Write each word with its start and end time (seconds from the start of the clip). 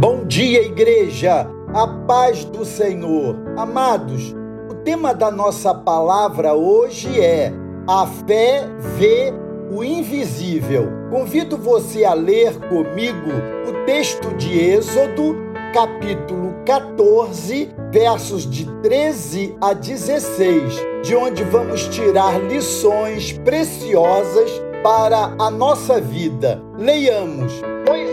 Bom 0.00 0.24
dia, 0.24 0.62
igreja, 0.62 1.50
a 1.74 1.88
paz 2.06 2.44
do 2.44 2.64
Senhor. 2.64 3.34
Amados, 3.56 4.32
o 4.70 4.74
tema 4.76 5.12
da 5.12 5.28
nossa 5.28 5.74
palavra 5.74 6.54
hoje 6.54 7.20
é 7.20 7.52
A 7.84 8.06
fé 8.06 8.62
vê 8.96 9.34
o 9.72 9.82
invisível. 9.82 10.86
Convido 11.10 11.56
você 11.56 12.04
a 12.04 12.14
ler 12.14 12.56
comigo 12.68 13.32
o 13.68 13.84
texto 13.86 14.36
de 14.36 14.56
Êxodo, 14.56 15.34
capítulo 15.74 16.54
14, 16.64 17.68
versos 17.90 18.48
de 18.48 18.70
13 18.80 19.56
a 19.60 19.72
16, 19.72 20.74
de 21.02 21.16
onde 21.16 21.42
vamos 21.42 21.88
tirar 21.88 22.40
lições 22.44 23.32
preciosas 23.32 24.48
para 24.80 25.34
a 25.40 25.50
nossa 25.50 26.00
vida. 26.00 26.62
Leiamos. 26.78 27.52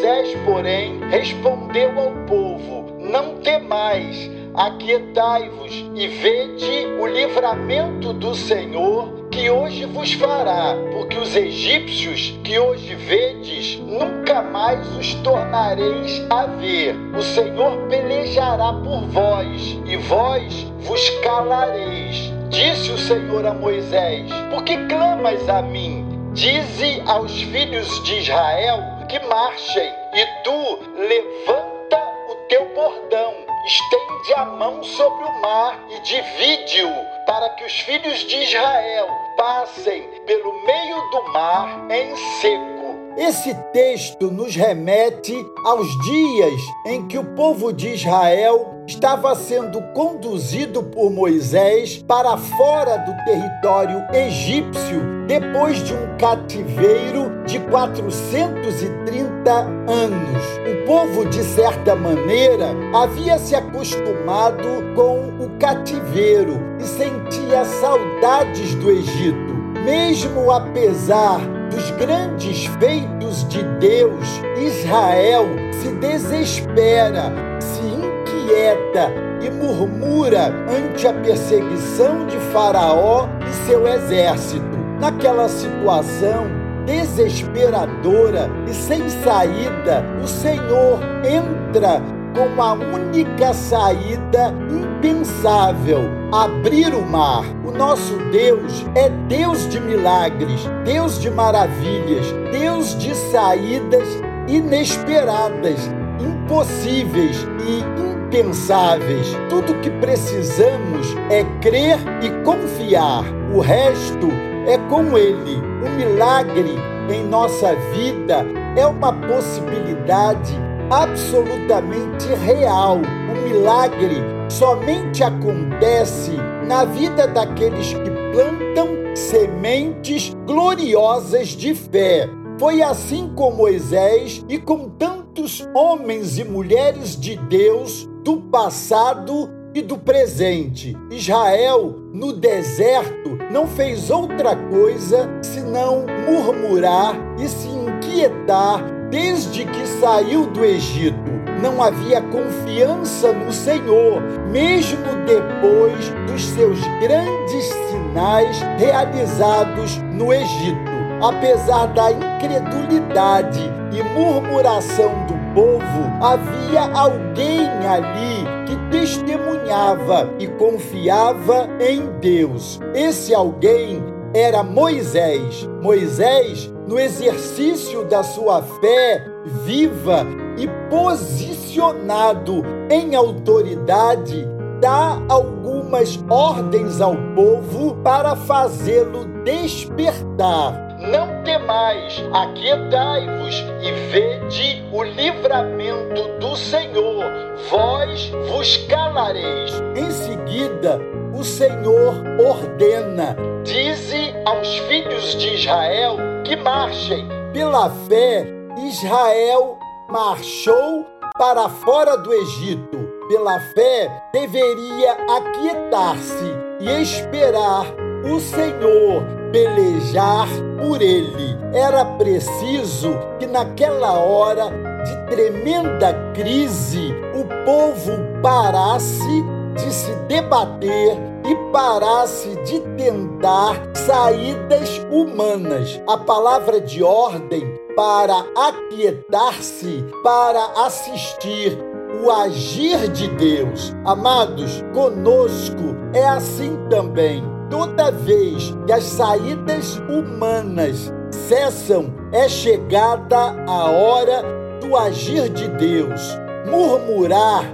Moisés, 0.00 0.34
porém, 0.46 0.98
respondeu 1.10 1.90
ao 2.00 2.12
povo: 2.26 2.96
Não 2.98 3.36
temais, 3.36 4.30
aquietai-vos 4.54 5.84
e 5.94 6.08
vede 6.08 6.86
o 6.98 7.06
livramento 7.06 8.14
do 8.14 8.34
Senhor 8.34 9.28
que 9.30 9.50
hoje 9.50 9.84
vos 9.84 10.14
fará, 10.14 10.74
porque 10.90 11.18
os 11.18 11.36
egípcios 11.36 12.34
que 12.42 12.58
hoje 12.58 12.94
vedes, 12.94 13.78
nunca 13.78 14.40
mais 14.40 14.88
os 14.96 15.12
tornareis 15.16 16.24
a 16.30 16.46
ver. 16.46 16.96
O 17.14 17.22
Senhor 17.22 17.86
pelejará 17.90 18.72
por 18.72 19.02
vós, 19.02 19.78
e 19.84 19.96
vós 19.98 20.66
vos 20.78 21.10
calareis. 21.22 22.32
Disse 22.48 22.90
o 22.90 22.96
Senhor 22.96 23.44
a 23.44 23.52
Moisés: 23.52 24.30
Por 24.50 24.64
que 24.64 24.78
clamas 24.86 25.46
a 25.46 25.60
mim? 25.60 26.06
Dize 26.32 27.02
aos 27.06 27.42
filhos 27.42 28.02
de 28.04 28.20
Israel 28.20 29.00
que 29.10 29.18
marchem, 29.26 29.92
e 30.12 30.26
tu 30.42 30.78
levanta 30.96 31.96
o 32.28 32.34
teu 32.48 32.74
bordão, 32.74 33.34
estende 33.66 34.34
a 34.36 34.44
mão 34.44 34.82
sobre 34.82 35.24
o 35.24 35.40
mar 35.40 35.78
e 35.90 36.00
divide-o, 36.00 36.92
para 37.26 37.50
que 37.50 37.64
os 37.64 37.80
filhos 37.80 38.18
de 38.20 38.42
Israel 38.42 39.08
passem 39.36 40.02
pelo 40.26 40.52
meio 40.64 41.10
do 41.10 41.32
mar 41.32 41.86
em 41.90 42.16
seco. 42.40 42.70
Esse 43.16 43.54
texto 43.72 44.30
nos 44.30 44.54
remete 44.54 45.34
aos 45.64 45.86
dias 46.04 46.60
em 46.86 47.06
que 47.06 47.18
o 47.18 47.34
povo 47.34 47.72
de 47.72 47.88
Israel 47.88 48.82
estava 48.86 49.34
sendo 49.34 49.80
conduzido 49.92 50.82
por 50.82 51.10
Moisés 51.10 52.02
para 52.02 52.36
fora 52.36 52.96
do 52.98 53.14
território 53.24 54.06
egípcio 54.12 55.19
depois 55.30 55.78
de 55.84 55.94
um 55.94 56.16
cativeiro 56.18 57.30
de 57.46 57.60
430 57.60 59.52
anos. 59.52 60.42
O 60.68 60.84
povo, 60.84 61.24
de 61.24 61.44
certa 61.44 61.94
maneira, 61.94 62.74
havia 62.92 63.38
se 63.38 63.54
acostumado 63.54 64.66
com 64.96 65.28
o 65.38 65.50
cativeiro 65.60 66.60
e 66.80 66.82
sentia 66.82 67.64
saudades 67.64 68.74
do 68.74 68.90
Egito. 68.90 69.54
Mesmo 69.84 70.50
apesar 70.50 71.38
dos 71.70 71.92
grandes 71.92 72.66
feitos 72.80 73.46
de 73.48 73.62
Deus, 73.78 74.26
Israel 74.60 75.46
se 75.80 75.92
desespera, 75.92 77.32
se 77.60 77.82
inquieta 77.82 79.12
e 79.40 79.48
murmura 79.48 80.52
ante 80.68 81.06
a 81.06 81.12
perseguição 81.12 82.26
de 82.26 82.36
Faraó 82.52 83.28
e 83.48 83.68
seu 83.68 83.86
exército. 83.86 84.79
Naquela 85.00 85.48
situação 85.48 86.46
desesperadora 86.84 88.50
e 88.68 88.74
sem 88.74 89.08
saída, 89.08 90.04
o 90.22 90.26
Senhor 90.26 91.00
entra 91.24 92.02
com 92.36 92.62
a 92.62 92.74
única 92.74 93.54
saída 93.54 94.54
impensável: 94.70 96.00
abrir 96.30 96.94
o 96.94 97.00
mar. 97.00 97.44
O 97.64 97.70
nosso 97.70 98.14
Deus 98.30 98.84
é 98.94 99.08
Deus 99.08 99.66
de 99.70 99.80
milagres, 99.80 100.68
Deus 100.84 101.18
de 101.18 101.30
maravilhas, 101.30 102.26
Deus 102.52 102.98
de 102.98 103.14
saídas 103.14 104.06
inesperadas, 104.46 105.80
impossíveis 106.20 107.46
e 107.66 107.80
impensáveis. 108.26 109.34
Tudo 109.48 109.80
que 109.80 109.90
precisamos 109.92 111.16
é 111.30 111.42
crer 111.62 111.98
e 112.22 112.44
confiar. 112.44 113.24
O 113.54 113.60
resto 113.60 114.28
é 114.66 114.78
com 114.88 115.16
Ele. 115.16 115.56
O 115.84 115.90
milagre 115.90 116.76
em 117.08 117.24
nossa 117.24 117.74
vida 117.92 118.46
é 118.76 118.86
uma 118.86 119.12
possibilidade 119.12 120.54
absolutamente 120.90 122.26
real. 122.44 122.98
O 122.98 123.48
milagre 123.48 124.16
somente 124.48 125.22
acontece 125.22 126.32
na 126.66 126.84
vida 126.84 127.26
daqueles 127.26 127.92
que 127.92 128.10
plantam 128.32 129.14
sementes 129.14 130.34
gloriosas 130.46 131.48
de 131.48 131.74
fé. 131.74 132.28
Foi 132.58 132.82
assim 132.82 133.32
com 133.34 133.52
Moisés 133.52 134.44
e 134.48 134.58
com 134.58 134.88
tantos 134.88 135.66
homens 135.74 136.38
e 136.38 136.44
mulheres 136.44 137.18
de 137.18 137.36
Deus 137.36 138.08
do 138.22 138.36
passado 138.36 139.48
e 139.74 139.80
do 139.80 139.96
presente. 139.96 140.96
Israel, 141.10 141.94
no 142.12 142.32
deserto, 142.32 143.29
não 143.50 143.66
fez 143.66 144.10
outra 144.10 144.54
coisa 144.54 145.28
senão 145.42 146.06
murmurar 146.26 147.16
e 147.36 147.48
se 147.48 147.68
inquietar 147.68 148.80
desde 149.10 149.64
que 149.64 149.86
saiu 150.00 150.46
do 150.46 150.64
Egito. 150.64 151.18
Não 151.60 151.82
havia 151.82 152.22
confiança 152.22 153.32
no 153.32 153.52
Senhor, 153.52 154.22
mesmo 154.50 155.04
depois 155.26 156.08
dos 156.26 156.44
seus 156.46 156.78
grandes 157.00 157.64
sinais 157.90 158.60
realizados 158.78 159.98
no 160.14 160.32
Egito. 160.32 160.90
Apesar 161.20 161.86
da 161.88 162.12
incredulidade 162.12 163.60
e 163.92 164.02
murmuração 164.02 165.12
do 165.26 165.34
povo, 165.54 166.24
havia 166.24 166.82
alguém 166.98 167.66
ali 167.86 168.59
testemunhava 168.90 170.34
e 170.38 170.46
confiava 170.46 171.68
em 171.80 172.06
Deus. 172.20 172.80
Esse 172.94 173.34
alguém 173.34 174.02
era 174.34 174.62
Moisés. 174.62 175.68
Moisés, 175.80 176.72
no 176.86 176.98
exercício 176.98 178.04
da 178.04 178.22
sua 178.22 178.62
fé 178.62 179.24
viva 179.64 180.26
e 180.56 180.68
posicionado 180.90 182.62
em 182.90 183.14
autoridade, 183.14 184.46
dá 184.80 185.20
algumas 185.28 186.22
ordens 186.28 187.00
ao 187.00 187.16
povo 187.34 187.96
para 188.02 188.36
fazê-lo 188.36 189.24
despertar 189.44 190.89
não 191.00 191.42
temais, 191.42 192.22
aquietai-vos 192.32 193.64
e 193.80 193.92
vede 194.10 194.84
o 194.92 195.02
livramento 195.02 196.38
do 196.38 196.54
Senhor, 196.56 197.24
vós 197.70 198.28
vos 198.48 198.76
calareis. 198.88 199.72
Em 199.96 200.10
seguida, 200.10 201.00
o 201.32 201.42
Senhor 201.42 202.14
ordena: 202.38 203.36
Dize 203.64 204.34
aos 204.44 204.78
filhos 204.80 205.34
de 205.36 205.54
Israel 205.54 206.16
que 206.44 206.56
marchem. 206.56 207.26
Pela 207.52 207.90
fé, 207.90 208.46
Israel 208.86 209.78
marchou 210.08 211.06
para 211.38 211.68
fora 211.68 212.16
do 212.16 212.32
Egito. 212.32 213.08
Pela 213.28 213.60
fé, 213.74 214.10
deveria 214.32 215.12
aquietar-se 215.12 216.52
e 216.80 217.02
esperar 217.02 217.86
o 218.24 218.40
Senhor 218.40 219.39
pelejar 219.52 220.48
por 220.78 221.00
ele. 221.00 221.56
Era 221.72 222.04
preciso 222.04 223.10
que 223.38 223.46
naquela 223.46 224.18
hora 224.18 224.70
de 225.04 225.34
tremenda 225.34 226.12
crise 226.34 227.14
o 227.34 227.44
povo 227.64 228.12
parasse 228.42 229.44
de 229.74 229.92
se 229.92 230.12
debater 230.26 231.16
e 231.44 231.72
parasse 231.72 232.54
de 232.64 232.80
tentar 232.96 233.80
saídas 233.94 234.98
humanas. 235.10 236.00
A 236.06 236.16
palavra 236.18 236.80
de 236.80 237.02
ordem 237.02 237.78
para 237.94 238.44
aquietar-se, 238.56 240.04
para 240.22 240.84
assistir 240.84 241.78
o 242.22 242.30
agir 242.30 243.08
de 243.08 243.28
Deus. 243.28 243.94
Amados, 244.04 244.84
conosco 244.92 245.96
é 246.12 246.26
assim 246.28 246.76
também 246.90 247.59
toda 247.70 248.10
vez 248.10 248.76
que 248.86 248.92
as 248.92 249.04
saídas 249.04 250.02
humanas 250.08 251.12
cessam, 251.30 252.12
é 252.32 252.48
chegada 252.48 253.54
a 253.66 253.90
hora 253.90 254.42
do 254.80 254.96
agir 254.96 255.48
de 255.48 255.68
Deus. 255.68 256.20
Murmurar, 256.68 257.64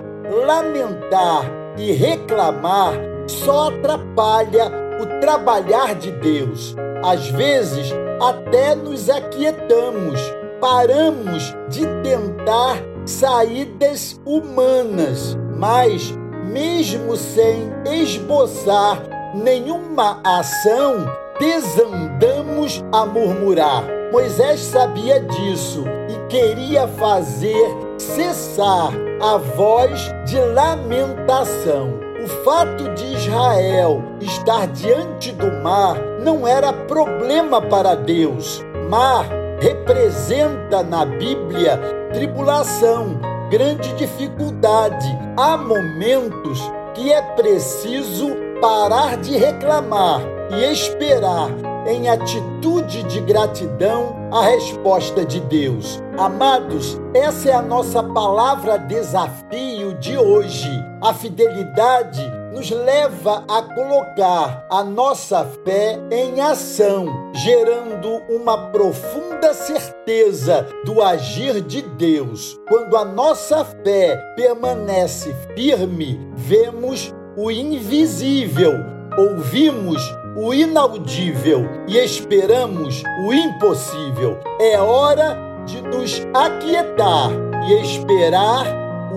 lamentar 0.46 1.44
e 1.78 1.92
reclamar 1.92 2.94
só 3.26 3.68
atrapalha 3.68 4.70
o 5.00 5.20
trabalhar 5.20 5.94
de 5.94 6.12
Deus. 6.12 6.76
Às 7.02 7.28
vezes, 7.30 7.92
até 8.20 8.74
nos 8.74 9.10
aquietamos, 9.10 10.20
paramos 10.60 11.54
de 11.68 11.86
tentar 12.02 12.78
saídas 13.04 14.20
humanas, 14.24 15.36
mas, 15.56 16.14
mesmo 16.50 17.16
sem 17.16 17.70
esboçar 17.84 19.15
nenhuma 19.34 20.20
ação, 20.24 21.06
desandamos 21.38 22.84
a 22.92 23.04
murmurar. 23.04 23.84
Moisés 24.12 24.60
sabia 24.60 25.20
disso 25.20 25.84
e 26.08 26.28
queria 26.28 26.86
fazer 26.86 27.66
cessar 27.98 28.92
a 29.20 29.36
voz 29.36 30.10
de 30.26 30.38
lamentação. 30.38 32.06
O 32.24 32.28
fato 32.44 32.92
de 32.94 33.14
Israel 33.14 34.02
estar 34.20 34.66
diante 34.68 35.32
do 35.32 35.50
mar 35.62 35.96
não 36.20 36.46
era 36.46 36.72
problema 36.72 37.60
para 37.60 37.94
Deus. 37.94 38.64
Mar 38.88 39.26
representa 39.60 40.82
na 40.82 41.04
Bíblia 41.04 41.78
tribulação, 42.12 43.18
grande 43.50 43.92
dificuldade. 43.94 45.06
Há 45.36 45.56
momentos 45.56 46.60
que 46.94 47.12
é 47.12 47.22
preciso 47.22 48.45
parar 48.60 49.16
de 49.16 49.36
reclamar 49.36 50.20
e 50.50 50.72
esperar 50.72 51.50
em 51.86 52.08
atitude 52.08 53.02
de 53.04 53.20
gratidão 53.20 54.16
a 54.32 54.42
resposta 54.42 55.24
de 55.24 55.40
Deus. 55.40 56.02
Amados, 56.18 57.00
essa 57.14 57.50
é 57.50 57.52
a 57.52 57.62
nossa 57.62 58.02
palavra 58.02 58.78
desafio 58.78 59.94
de 59.94 60.18
hoje. 60.18 60.68
A 61.02 61.14
fidelidade 61.14 62.28
nos 62.52 62.70
leva 62.70 63.44
a 63.48 63.62
colocar 63.62 64.66
a 64.70 64.82
nossa 64.82 65.44
fé 65.64 66.00
em 66.10 66.40
ação, 66.40 67.06
gerando 67.34 68.22
uma 68.30 68.70
profunda 68.70 69.52
certeza 69.52 70.66
do 70.84 71.02
agir 71.02 71.60
de 71.60 71.82
Deus. 71.82 72.58
Quando 72.66 72.96
a 72.96 73.04
nossa 73.04 73.64
fé 73.64 74.16
permanece 74.34 75.36
firme, 75.54 76.18
vemos 76.34 77.14
o 77.36 77.50
invisível, 77.50 78.72
ouvimos 79.18 80.00
o 80.34 80.54
inaudível 80.54 81.68
e 81.86 81.98
esperamos 81.98 83.02
o 83.26 83.32
impossível. 83.32 84.38
É 84.58 84.80
hora 84.80 85.36
de 85.66 85.82
nos 85.82 86.26
aquietar 86.32 87.30
e 87.68 87.82
esperar 87.82 88.66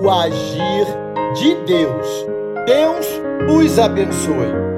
o 0.01 0.09
agir 0.09 0.85
de 1.35 1.55
Deus. 1.65 2.07
Deus 2.65 3.07
os 3.55 3.79
abençoe. 3.79 4.68